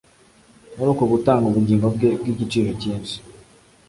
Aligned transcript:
muri 0.75 0.89
uko 0.93 1.03
gutanga 1.13 1.45
ubugingo 1.47 1.85
bwe 1.95 2.09
bw’igiciro 2.19 2.71
cyinshi 2.81 3.15